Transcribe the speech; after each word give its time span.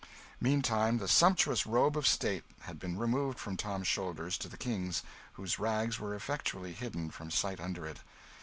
Meantime 0.39 0.97
the 0.97 1.07
sumptuous 1.07 1.67
robe 1.67 1.95
of 1.95 2.07
state 2.07 2.43
had 2.61 2.79
been 2.79 2.97
removed 2.97 3.37
from 3.37 3.55
Tom's 3.55 3.87
shoulders 3.87 4.35
to 4.35 4.49
the 4.49 4.57
King's, 4.57 5.03
whose 5.33 5.59
rags 5.59 5.99
were 5.99 6.15
effectually 6.15 6.73
hidden 6.73 7.11
from 7.11 7.29
sight 7.29 7.59
under 7.59 7.85
it. 7.85 7.99